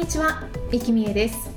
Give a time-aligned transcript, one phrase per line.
[0.00, 1.50] にちは、いきみえです。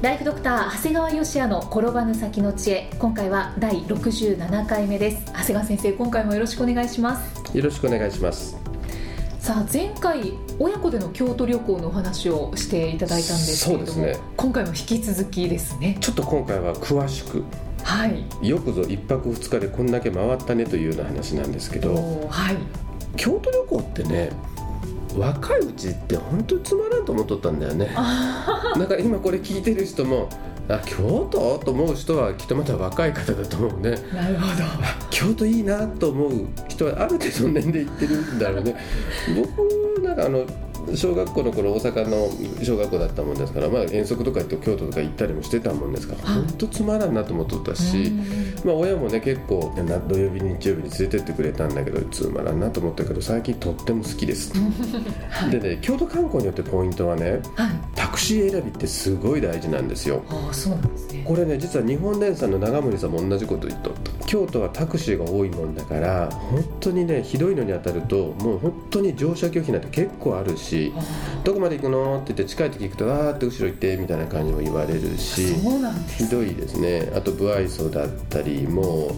[0.00, 2.90] ライフドクター長谷川芳也の転ばぬ先の知恵。
[2.98, 5.26] 今回は第67回目です。
[5.26, 7.54] 長谷川先生今回もよろしくお願いします。
[7.54, 8.56] よろしくお願いします。
[9.38, 14.24] さあ前回親子での京都旅行のお話をしていただいたんですけれども、そうですね。
[14.38, 15.98] 今回も引き続きですね。
[16.00, 17.44] ちょっと今回は詳しく
[17.82, 18.48] はい。
[18.48, 22.56] よくぞ一泊二日でこんだけ回ったねというような話なんですけどはい。
[23.18, 24.30] 京都旅行ってね
[25.16, 27.86] 若いうちって本当につまらんと思っとったんだよね。
[28.78, 30.28] だから今これ聞いてる人も
[30.68, 31.58] あ京都？
[31.64, 33.92] と思う人はきっとまだ若い方だと思うね。
[34.12, 34.64] なるほど。
[35.10, 38.76] 京都いいなと思う人はある程度の年齢いってるんだろうね。
[39.34, 40.44] 僕なんかあの
[40.96, 46.42] 小学校の頃大阪の小学校だったもんですから、まあ、遠足とか行って京都とか行ったりもしてたもんですからはい。
[46.42, 48.12] 本当つまらんなと思っとったし、
[48.64, 54.52] まあ、親もね結構な土曜日日曜日に連れてってくれたんだけどつまらんなと思ったけど最近とっても好きです、
[55.30, 55.50] はい。
[55.50, 57.70] でね京都観光によってポイントはねはい。
[57.94, 60.22] タクシー選びってすごい大事なんですよ。
[60.28, 61.22] ああそうなんですね。
[61.24, 64.18] これね実は日本電産の長森さんも同じこと言っとった。
[64.28, 71.00] 京都はタクシーが多いもんだから本当にねひどいのに当たるともう本当に乗車拒否なんて結構あるしあ
[71.44, 72.16] どこまで行くの？
[72.22, 77.10] って言って近いって聞くとあーって後ろ行ってみたいな感じも言われるあしひどいですね。
[77.14, 79.12] あと不愛想だったりもう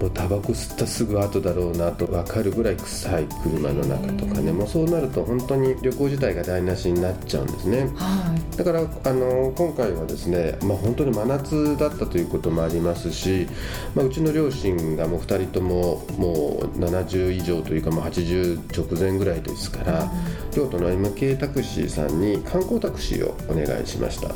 [0.00, 4.52] もうタバコ吸ったすぐ後だろうなと分かるぐらい臭い車の中とかね。
[4.52, 7.90] もうそうなると本当に旅行自体が台無しになっちゃうんですね。
[7.96, 8.56] はい。
[8.56, 13.48] だからあの今回はですね、まあ、本当に真夏だったということもありますし、
[13.94, 20.12] まあ、うちの両親がもう2人とももう70以上というか、まあ、80直前ぐらいですから、
[20.52, 24.28] 京都の MK タクシーさんに観光タクシーをお願いしました。
[24.28, 24.34] は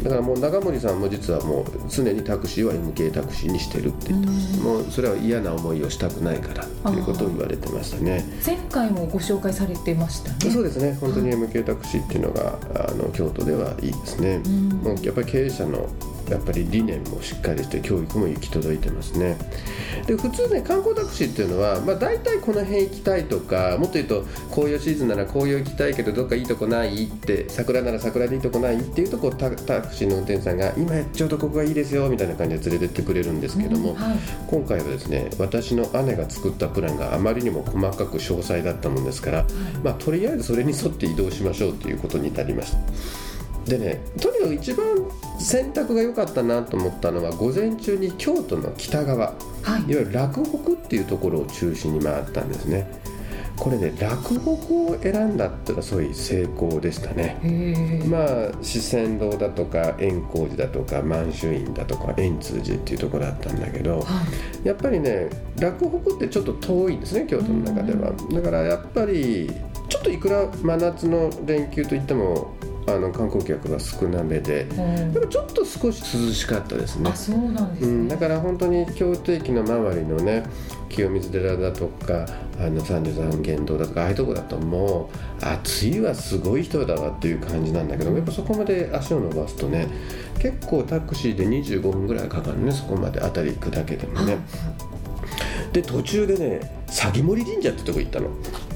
[0.00, 0.04] い。
[0.04, 8.24] だからもう長森さんも実はもう常にタクシーは MK タクシーにしてるって言ってましたもうそれは嫌な思いをしたくないからということを言われてましたね。
[8.44, 10.52] 前回もご紹介されてましたね。
[10.52, 10.96] そうですね。
[11.00, 12.58] 本当に MK タクシーっていうのが
[12.88, 14.68] あの京都ではいいですね、ん。
[14.82, 15.88] もうやっぱり経営者の
[16.28, 19.36] やっぱり理念もしっかりして教育も行き届いてますね。
[20.06, 34.18] で普通ね観光タクシーっていうのは、まあ、大体この辺行きたいとかもっと言うと紅葉シーズンなら紅葉行きたいけどどっかいいとこないって桜なら桜でいいとこないっていうとこタタクシーの運転手さんが今ちょうどここがいいですよみたいな感じで連れてってくれるんですけども、うんはい。
[34.48, 39.46] 今回はですね私の姉が作ったプランがあまりにも細かく詳細だったもんですから、
[39.82, 42.78] まあ、とりあえずそれに沿って移動しましょうということになりました。
[43.70, 44.86] でねとにかく一番
[45.42, 49.82] 選択が良かったなと思ったのは午前中に京都の北側はい。
[49.90, 52.86] いわゆる洛北っていうところを中心に回ったんですね。
[53.56, 57.36] これね洛北を選んだったらそういう成功でしたね。
[58.06, 64.04] まあ四川堂だとか円光寺だとか満州院だとか円通寺っていうところだったんだけどは
[64.64, 64.66] い。
[64.66, 65.28] やっぱりね
[65.58, 68.12] 洛北ってちょっと遠いんですね京都の中では。
[68.32, 69.50] だからやっぱり
[69.88, 72.54] ちょっといくら真夏の連休といっても
[72.86, 75.12] あの観光客が少なめでうん。
[75.12, 77.10] でもちょっと少し涼しかったですね。
[77.10, 80.44] あそうなんですね、うん、だから本当に京都駅の周りのね
[80.88, 82.26] 清水寺だとか
[82.58, 85.10] あの三十三間堂だとかああいうとこだとも
[85.40, 89.88] う暑いはすごい人だわっていう感じなんだけどやっぱそこまで足を伸ばすとね
[90.38, 94.38] 結構タクシーで25分ぐらいかかるねそこまで辺り行くだけでもね。
[95.72, 98.28] で途中でね鷺森神社ってとこ行ったの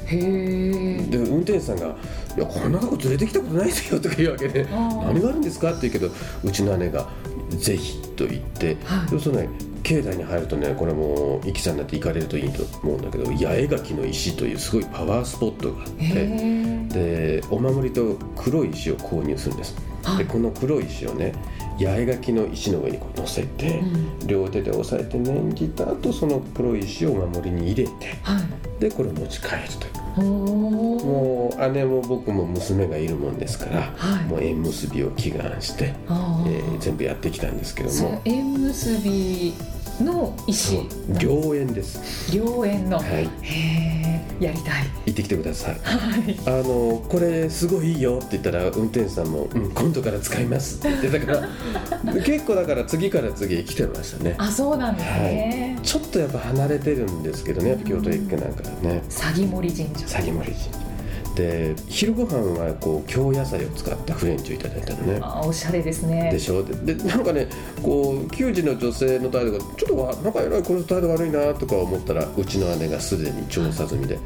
[0.06, 1.96] へえで運転手さんが
[2.36, 6.10] 「いやこんなとこ連れてきたことないですよ」とか言うわけで「あー何があるんですか?」って言うけど
[6.44, 7.08] うちの姉が
[7.58, 9.08] 「ぜひ」と言って、はい。
[9.10, 9.48] そうするとね
[9.82, 20.18] 境内に入るとねこれもうイキさんになって行かれるといいと思うんだけど八重垣の石というすごいパワースポットがあってでお守りと黒い石を購入するんです、はい。
[20.18, 21.32] でこの黒い石をね
[21.78, 24.26] 八重垣の石の上にこう乗せて、うん。
[24.26, 27.92] 両手で押さえて念じた後その黒い石をお守りに入れて
[28.22, 28.80] はい。
[28.80, 34.24] でこれを持ち帰るともう姉も僕も娘がいるもんですから、はい。
[34.24, 38.21] もう縁結びを祈願して、えー全部やってきたんですけども。
[38.24, 39.54] 縁結び
[40.03, 40.87] の石そう
[41.21, 42.37] 良縁です。
[42.37, 43.28] 良縁の、はい。
[43.43, 44.84] へえやりたい。
[45.07, 45.75] 行ってきてください。
[45.83, 46.39] はい。
[46.47, 51.48] あのこれすごいいいよって言ったら運転手さんも、うん、今度から使いますって言ってたか
[52.04, 54.34] ら 結構だから次から次へ来てましたね。
[54.39, 59.03] あそうなんですね、ちょっとやっぱ離れてるんですけどね京都駅なんかね。
[59.09, 60.07] 詐欺森神社。
[60.07, 60.85] 詐欺森神社
[61.36, 65.18] で昼ご飯はこう京野菜を使ったフレンチをいただいたのね。
[65.22, 66.30] あおしゃれですね。
[66.33, 66.62] でしょ？
[66.65, 67.47] ででなんかね
[67.83, 74.18] こう給仕の女性の態度がちょっとわなんかえらいこの態度悪いなとか思ったらうちの姉がすでに調査済みで。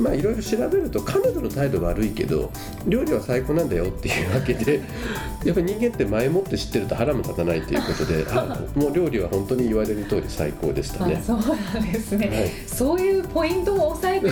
[0.00, 2.50] まあいろいろ調べると彼女の態度悪いけど
[2.86, 4.80] 料理は最高なんだよっていうわけで
[5.44, 11.18] やっぱり人間って前もって知ってると腹も立たないということで あもう料理は本当に言われる通り最高でしたね。
[11.20, 11.24] あ。
[11.24, 12.50] そうなんですね、はい。
[12.66, 14.26] そういうポイントも抑えて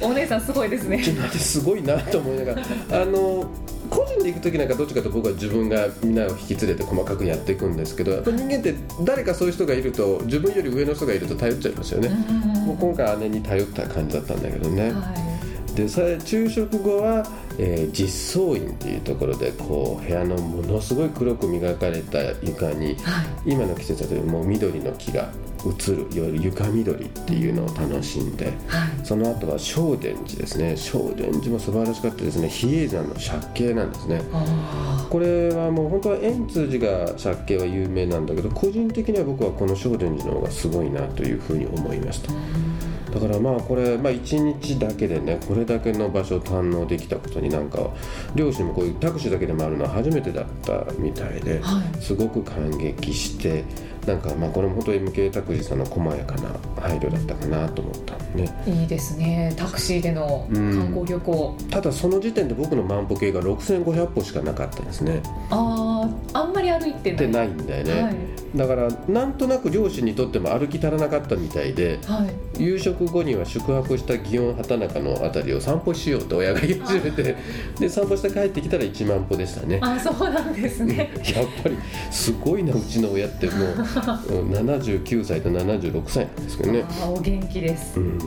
[0.00, 1.02] お姉さんすごいですね。
[1.38, 3.02] すごいなと思いながら。
[3.02, 3.46] あの
[3.90, 12.10] 個人で行く時なんかどっちかと僕は自分がみんなを引き連れて細かくやっていくんですけどやっぱ人間って誰かそういう人がいると自分より上の人がいると頼っちゃいますよね、
[12.64, 15.14] もう今回姉に頼った感じだったんだけどね、は
[15.74, 17.26] でさ昼食後は、
[17.58, 23.26] えー実相院っていうところでこう部屋のものすごい黒く磨かれた床にいはい。
[23.44, 25.28] 今の季節だともう緑の木が
[25.66, 28.54] 映るいわゆる床緑っていうのを楽しんで、はい。
[29.04, 30.76] その後は正殿寺ですね。
[30.76, 32.48] 正殿寺も素晴らしかったですね。
[32.48, 34.22] 比叡山の借景なんですね。
[34.32, 42.32] あこれはもう本当は円通寺が借景は有名なんだけど個人的には僕はこの正殿寺の方がすごいなというふうに思いました
[43.14, 47.78] だからまあこれ、まあ、1日だけでねこれだけの場所を堪能できたことになんか
[48.34, 52.02] 両親もこういうタクシーだけで回るのは初めてだったみたいで、はい。
[52.02, 53.64] すごく感激して
[54.04, 56.50] なんかまあこれも本当 MK タクシーさんの細やかな
[56.80, 58.62] 配慮だったかなと思ったのね。
[58.66, 59.54] いいですね。
[59.56, 65.22] タクシーでの観光旅行、ただその時点で僕の万歩計が6500歩しかなかったんですね。
[65.50, 67.14] あああんまり歩いてない。
[67.14, 72.62] ってないんだよね、はいだからなんとなく両親にとっても歩き足らなかったみたいではい。
[72.62, 77.36] 夕食後には宿泊した祇園畑中のあたりを散歩しようと親が言い始めて
[77.80, 79.80] で散歩して帰ってきたら1万歩でしたね。
[79.82, 81.12] あそうなんですね。
[81.34, 81.76] やっぱり
[82.10, 83.68] すごいなうちの親ってもう
[84.30, 86.84] うん79歳と76歳なんですけどね。
[86.88, 87.98] あーお元気です。
[87.98, 88.18] うん。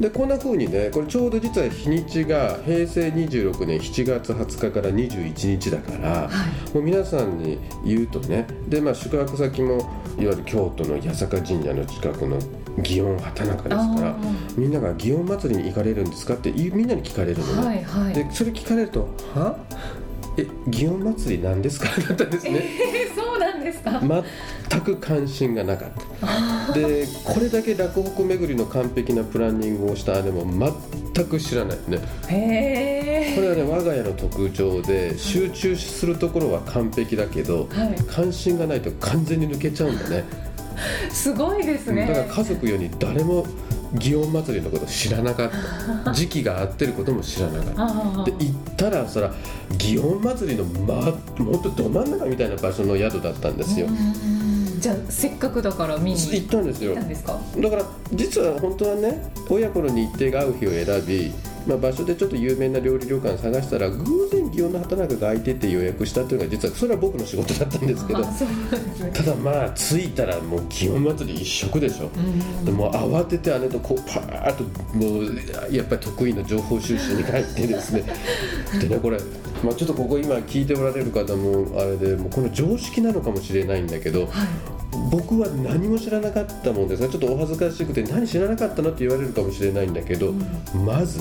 [0.00, 6.30] でこんな風にねこれちょうど実は日にちが平成26年7月20日から21日だから、
[6.74, 9.78] もう皆さんに言うとねで、まあ、宿泊先も
[10.18, 12.38] いわゆる京都の八坂神社の近くの
[12.78, 14.16] 祇園畑中ですからあ
[14.56, 19.56] みんなが祇園祭りに行かれるんですかっていみんなに聞かれるのね、はいはいでそれ聞かれると「は？
[20.36, 21.88] え祇園祭りなんですか?
[22.08, 22.62] 」だったんですね。
[22.62, 23.29] えー
[23.70, 24.00] ですか？
[24.70, 25.90] 全く関心がなかっ
[26.20, 26.72] た。
[26.72, 30.44] でこれだけ落北巡りの完璧なプランニングをした姉も
[31.14, 31.98] 全く知らないね。
[32.28, 37.94] へこれはね我が家の特徴で集中するところは完璧だけどえはい。
[38.08, 40.24] 関心がないと完全に抜けちゃうんだね。
[41.10, 42.06] すごいですね。
[42.06, 43.44] だから家族より誰も
[43.94, 45.50] 祇園祭りのこと知らなかっ
[46.04, 46.12] た。
[46.12, 47.84] 時期が合ってることも知らなかった。
[47.84, 49.32] あで行ったらそら
[49.70, 53.88] 祇園祭りの、ま、もっとど真ん中みたいな場所の宿だったんですよ。
[54.78, 56.94] じゃあせっかくだから見に行ったんですよ。
[56.94, 57.38] 行ったんですか？
[57.58, 57.84] だから
[58.14, 61.32] 実は本当はね親子の日程が合う日を選び、
[61.66, 68.26] まあ、場所でちょっと有名な料理旅館探したら偶然祇園の畑中が空いてて予約したっていうのが実はそれは僕の仕事だったんですけどね。
[69.12, 72.10] ただまあ着いたらもう祇園祭り一色でしょ。
[72.64, 74.64] でもう慌てて姉とこうパーッと
[74.96, 78.04] もうやっぱり得意の情報収集に入ってですね。
[78.80, 79.18] でねこれ、
[79.62, 84.30] まあ、ちょっとここ今聞いておられる方もあれでもうこの常識なのかもしれないんだけどはい。
[85.10, 90.34] 僕は何も知らなかったもんですがちょっとお恥ずかしくて何知らなかったのって言われるかもしれないんだけど、
[90.74, 91.20] まず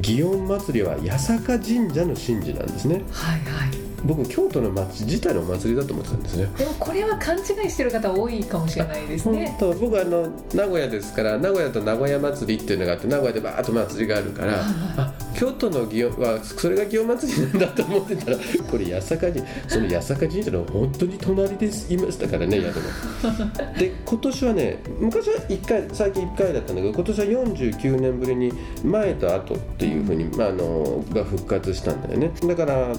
[0.00, 3.02] 祇園祭りは八坂神社の神事なんですね。
[3.10, 3.70] はいはい。
[4.04, 6.46] 僕京都の町自体のお祭りだと思ってたんですね。
[6.58, 18.36] でもこれは勘違いしてる方多いかもしれないです本ね当僕あの名古屋ですから名古屋と名古屋祭りっていうのがあって名古屋でバーッと祭りがあるからあ京都の祇園はそれが祇園祭りなんだと思ってたら
[18.70, 22.82] これ八坂神その八坂神社の本当に隣でいましたからね宿の。
[23.78, 28.52] で今年はね昔は1回最近1回だったんだけど今年は49年ぶりに
[28.84, 32.30] 前と後っていうふうに、まあ、あのが復活したんだよね。
[32.46, 32.92] だから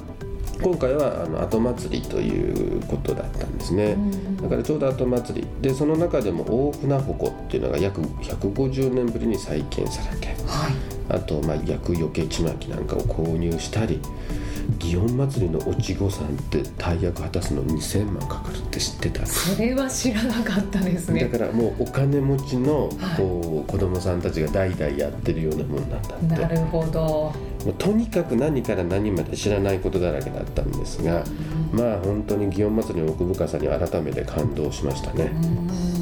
[0.61, 3.97] 今回はあの後祭りということだったんですね、
[4.41, 5.47] だからちょうど後祭り。
[5.61, 10.27] でその中でも大船鉾っていうのが約150年ぶりに再建されて。
[10.45, 13.99] はいあとまあ厄除けちまきなんかを購入したり
[14.79, 19.25] 祇園祭りのおちごさんって大役果たすの2000万かかるって知ってた。
[19.25, 23.17] それは知らなかったですだねからもうお金持ちのはい。
[23.17, 26.25] こう子供さんたちが代々やってるようなもんなんだって。
[26.25, 27.31] なるほど
[27.73, 31.23] とにかく何から何まで知らないことだらけだったんですが、
[31.71, 35.31] まあ本当に祇園祭りの奥深さに改めて感動しましたね、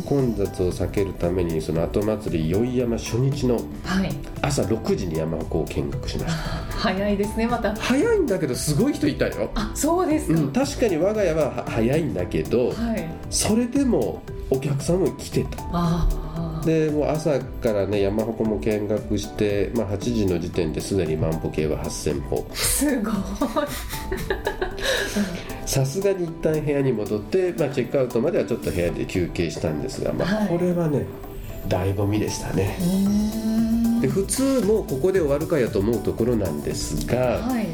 [0.06, 4.12] 混雑を避けるためにその後祭り宵山初日のはい。
[4.42, 6.42] 朝6時に山鉾を見学しました。
[6.84, 7.74] 早いですねまた。
[7.76, 13.10] 早いんだけどすごい人いたよ、あそうですか、うん、確かに我が家はは早いんだけどはい。
[13.30, 15.64] それでもお客さんも来てた。
[15.72, 16.23] あー
[16.66, 22.46] でもう朝からね山鉾も見学して、まあ、8時の時点ですでに万歩計は8000歩。
[22.54, 23.14] すごい。
[25.66, 30.48] さすがに一旦部屋に戻って、まあ、チェックアウトまではちょっと部屋で休憩したんですが、まあ、はい。
[30.48, 31.06] これはね
[31.68, 32.78] 醍醐味でしたね。
[34.02, 37.68] で普通もうここで終わるかやと思うところなんですがはい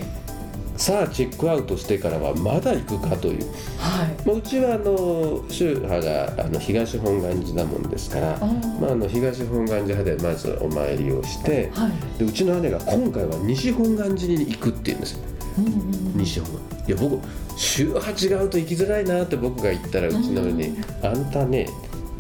[0.79, 3.45] さあチェックアウトしてからはまだ行くかという、
[3.77, 4.25] はい。
[4.25, 8.79] まあ、うちはあの宗派があの東本願寺なもんですからあー。
[8.79, 12.19] まあ、あの東本願寺派でまずお参りをしてはい。
[12.19, 15.19] でうちの姉が今回は西本願寺に行くって言うんですよ。
[15.57, 15.73] うんうん
[16.15, 16.49] 西本。
[16.53, 17.19] 願いや僕
[17.57, 21.69] 宗派違うと行きづらいなって僕が言ったらうちの姉に「あんたね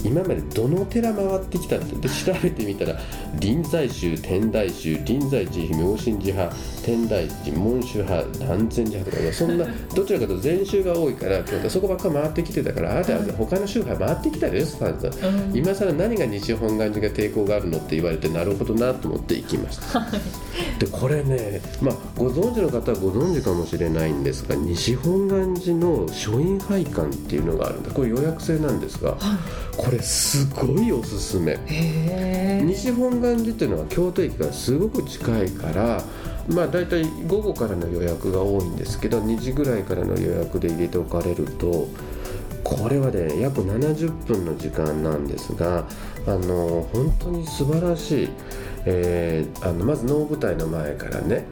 [0.03, 2.99] 今までどの寺回ってきたってで調べてみたら
[3.39, 9.65] 臨済宗天台宗臨済寺明神寺派天台寺門宗派南禅寺派とかそんな
[9.95, 15.49] どちらかと禅宗が多いから今日そこばっか回ってきてたからあなたは他の宗派回ってきたよさんさん。
[15.49, 15.57] うん。
[15.57, 19.99] 今更何が西本願寺が抵抗があるのって言われてなるほどなと思って行きました。
[20.79, 27.91] でこれねまあご存知の方はご存知かもしれないんですが西本願寺の書院拝観っていうのがあるんだ。
[27.91, 29.17] これ予約制なんですが
[29.89, 31.57] これすごいおすすめ。
[32.63, 36.03] 西本願寺っていうのは京都駅からすごく近いから
[36.47, 41.87] まあ大体午後からの予約が多いんですけど2時ぐらいからの予約で入れておかれると
[42.63, 45.87] これはね約70分の時間なんですが
[46.27, 48.29] あの本当に素晴らしい、
[48.85, 51.45] えーあのまず能舞台の前からね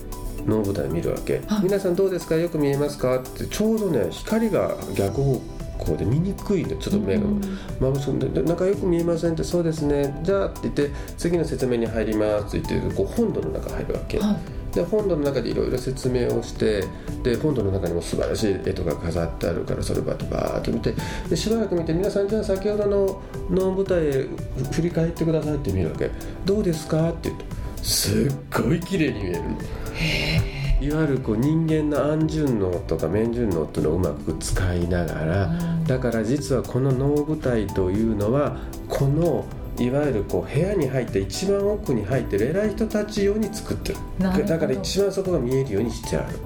[0.45, 1.63] 能舞台見るわけ、はい。
[1.63, 2.35] 皆さんどうですか？
[2.35, 3.17] よく見えますか？
[3.17, 5.41] ってちょうどね光が逆方向
[5.97, 7.21] で見にくいのちょっと目が、
[7.79, 10.19] 眩しくてでなんかよく見えませんってそうですね。
[10.23, 14.37] じゃあって言って次の説明に入りますって言ってこう本堂の中入るわけ、はい。
[14.75, 16.83] で本堂の中でいろいろ説明をして
[17.23, 20.93] で本堂の中にも素晴らしい絵とか飾ってあるからそればとバーッと見て
[21.29, 24.27] でしばらく見て皆さんじゃあ先ほどの能舞台へ
[24.73, 26.11] 振り返ってくださいって見るわけ。
[26.45, 27.09] どうですか？
[27.09, 27.45] って言うと
[27.83, 29.57] すっごい綺麗に見えるの。
[30.79, 35.83] いわゆるこう人間の安順能とか面順能っていうのをうまく使いながら、うん。
[35.85, 38.57] だから実はこの能舞台というのは
[38.87, 39.45] この
[39.79, 43.99] いわゆるこう部屋に入って一番奥に入ってる偉い人たち用に作ってる。
[44.19, 46.39] だから一番そこが見えるようにしてある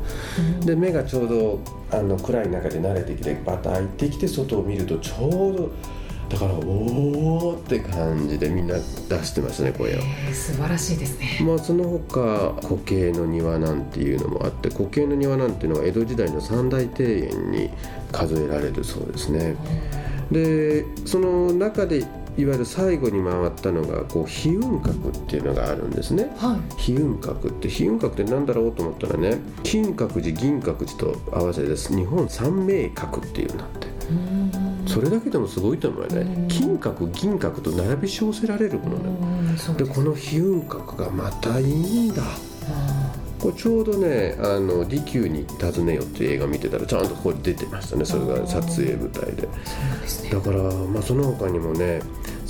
[0.65, 1.59] で目がちょうど
[1.91, 5.71] あの暗い中で慣れてきてバッと開いてきて外を見るとちょうど
[6.31, 8.81] だからおーって感じでみんな出
[9.23, 9.99] してましたね声を。
[9.99, 17.69] へえ素晴らしいですねまあ、その他固形の庭なんていうのもあって固形の庭なんていうのは江戸時代の三大庭園に
[18.11, 19.55] 数えられるそうですね。
[20.31, 22.05] でその中で
[22.37, 26.33] いわゆる最後に回ったのがこう飛雲閣っていうのがあるんですね。
[26.37, 34.60] はい飛雲閣って飛雲閣って何だろうと思ったらね金閣寺銀閣寺と合わせてです日本三名閣っていうんだってうん
[34.91, 36.21] それだけでもすごいと思うよね。
[36.21, 36.47] うん。
[36.49, 42.23] 金閣銀閣と並び称せられるものねでこの飛雲閣がまたいいんだ。
[42.23, 48.05] あこれちょうどね「あの利休に訪ねよ」っていう映画見てたらちゃんとここに出てましたね。
[48.05, 49.43] それが撮影舞台で。
[49.43, 49.49] ね。
[50.31, 52.01] だから、まあ、その他にもね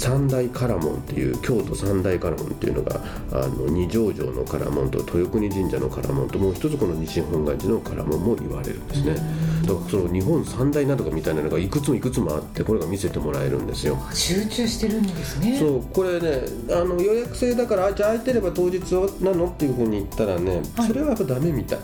[0.02, 3.00] 三大唐門っていう京都三大唐門っていうのが
[3.32, 9.16] あの二条城の唐門と豊国神社の唐門ともう一つこの西本願寺の唐門も言われるんですね。
[9.62, 14.00] だからその日本三大なんとかみたいなのがいくつもいくつもあってこれが見せてもらえるんですよ。
[14.12, 18.80] 集中してるんですねそうこれねあの予約制だからあじゃあ空いてれば当日
[19.24, 20.88] なのっていうふうに言ったらね、はい。
[20.88, 21.80] それはやっぱダメみたい。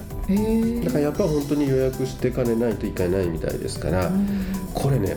[0.84, 4.12] だからやっぱ本当に予約してかねないといけないみたいですから、
[4.74, 5.16] これね、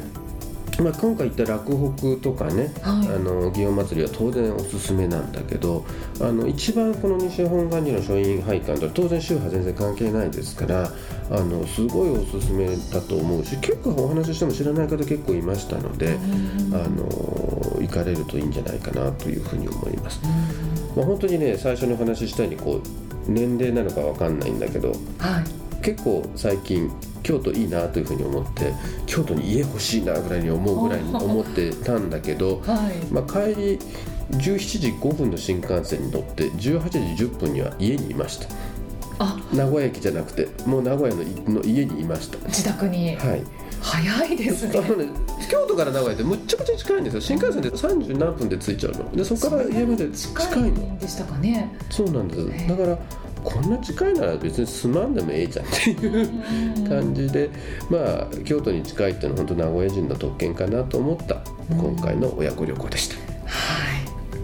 [0.81, 3.09] まあ、今回言った落北とかね、はい。
[3.09, 5.85] あの祇園祭りは当然おすすめなんだけど
[6.21, 10.93] あの一番この西本願寺の書院拝観とは当然宗派全然関係ないですから
[11.31, 16.19] あのすごいおすすめだと思うし結構お話ししても知らない方結構いましたので、
[16.73, 20.21] あの行かれるといいんじゃないかなというふうに思います。
[20.97, 26.91] まあ、本当にね最初にお話ししたようにこう年齢なのかわかんないんだけどはい結構最近
[27.25, 28.73] 京都いいなというふうに思って
[29.07, 33.13] 京都に家欲しいなぐらいに思うぐらいに 思ってたんだけど、はい。
[33.13, 33.79] まあ、帰り
[34.31, 38.47] 17時5分の新幹線に乗って18時10分には家にいました。
[39.19, 39.37] あ。
[39.53, 42.39] 名古屋駅じゃなくてもう名古屋の家にいました。
[42.47, 43.17] 自宅に。
[43.17, 43.43] はい。
[43.83, 44.79] 早いですね。
[44.79, 45.07] あのね
[45.51, 47.21] 京都から名古屋ってむっちゃくちゃ近いんですよ。
[47.21, 49.11] 新幹線で30何分で着いちゃうの。
[49.11, 51.75] でそこから家まで近近いいのでしたかね。
[51.91, 52.69] そうなんです。
[52.69, 52.99] だから
[53.45, 57.51] こんな近いなら別に住まんでもええじゃんっていう感じで、
[57.89, 63.17] まあ京都に近いっていうのは本当名古屋人の特権かなと思った今回の親子旅行でした。
[63.47, 64.01] はい。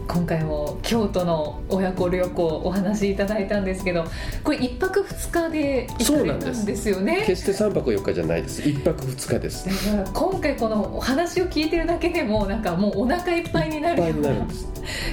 [0.09, 4.05] 今回も京都の親子旅行お話しいただいたんですけど
[4.43, 7.25] これ1泊2日で行かれたんですよね。
[7.27, 8.63] 決して3泊4日じゃないです。
[8.63, 9.67] 1泊2日です。
[9.87, 14.31] だから今回このお話を聞いてるだけでもなんかもうお腹いっぱいになるような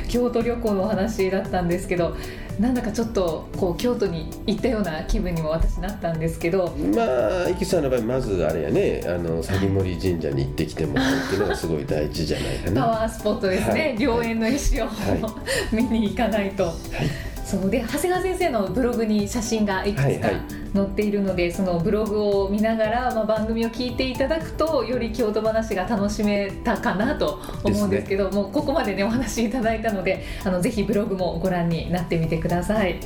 [0.07, 2.15] 京都旅行のお話だったんですけど
[2.59, 6.75] なんだかちょっとこう京都に行ったような気分にも私なったんですけど。
[6.95, 7.03] ま
[7.45, 9.01] あイキさんの場合まずあれやね。
[9.05, 12.81] あの鷺森神社に行ってきてもらうっていうのがすごい大事じゃないかな。
[12.83, 14.91] パワースポットですね、はい、良縁の石を、は
[15.71, 16.65] い、 見に行かないと。
[16.65, 16.75] はい。
[17.45, 17.69] そう。
[17.69, 20.29] で長谷川先生のブログに写真がいくつか
[20.73, 32.99] 載っているので、そのブログを見ながら、まあ、番組を聞いていただくとより京都話が楽しめたかなと思うんですけど、ね、もうここまでねお話しいただいたのであのぜひブログもご覧になってみてください。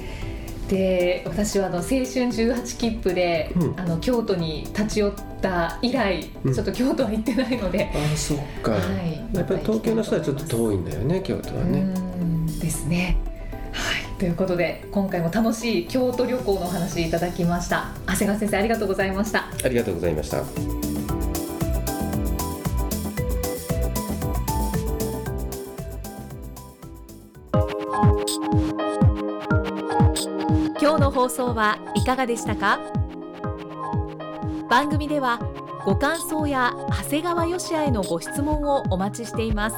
[0.67, 11.87] で私はあの青春18切符で、うん、あの京都に立ち寄った以来、うん、ちょっと京都は行ってないので、あそっか、はい、やっぱり東京の人はちょっと遠いんだよね京都はね。
[12.59, 13.17] ですね。
[14.17, 17.91] ということで今回も楽しい京都旅行のお話いただきました。
[18.07, 19.45] 長谷川先生ありがとうございました。
[19.63, 20.43] ありがとうございました。
[30.79, 32.79] 今日の放送はいかがでしたか？
[34.69, 35.39] 番組では
[35.85, 39.77] ご感想や長谷川よしあへのご質問をお待ちしています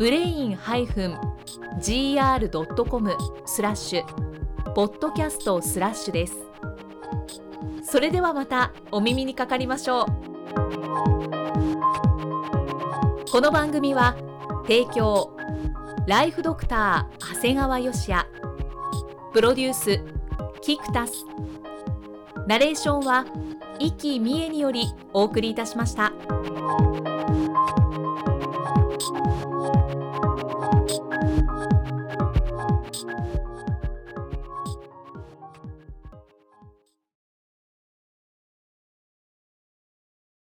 [0.00, 1.84] ブレイン -gr.com
[3.44, 6.38] スラッシュポッドキャストスラッシュです
[7.82, 10.06] それではまたお耳にかかりましょう
[13.30, 14.16] この番組は
[14.62, 15.36] 提供
[16.06, 18.26] ライフドクター長谷川芳也
[19.34, 20.02] プロデュース
[20.62, 21.26] キクタス
[22.46, 23.26] ナレーションは
[23.78, 26.10] 生きみえによりお送りいたしました。